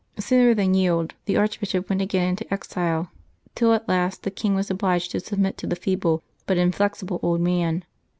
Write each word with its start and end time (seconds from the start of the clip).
Sooner 0.17 0.55
than 0.55 0.73
yield, 0.73 1.13
the 1.25 1.37
archbishop 1.37 1.87
went 1.87 2.01
again 2.01 2.29
into 2.29 2.51
exile, 2.51 3.11
till 3.53 3.71
at 3.71 3.87
last 3.87 4.23
the 4.23 4.31
king 4.31 4.55
was 4.55 4.71
obliged 4.71 5.11
to 5.11 5.19
submit 5.19 5.59
to 5.59 5.67
the 5.67 5.75
feeble 5.75 6.23
but 6.47 6.57
inflexible 6.57 7.19
old 7.21 7.39
man. 7.41 7.85